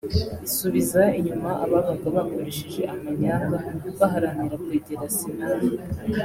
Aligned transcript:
isubiza 0.47 1.01
inyuma 1.19 1.49
ababaga 1.65 2.07
bakoresheje 2.15 2.81
amanyanga 2.93 3.57
baharanira 3.99 4.55
kwegera 4.63 5.05
Sinach 5.15 5.65